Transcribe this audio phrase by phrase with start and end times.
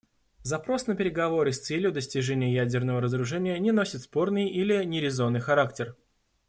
[0.41, 5.95] Запрос на переговоры с целью достижения ядерного разоружения не носит спорный или нерезонный характер.